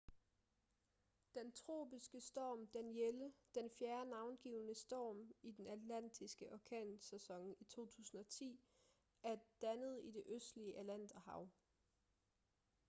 [1.35, 8.59] den tropiske storm danielle den fjerde navngivne storm i den atlantiske orkansæson i 2010
[9.23, 11.49] er dannet i det østlige atlanterhav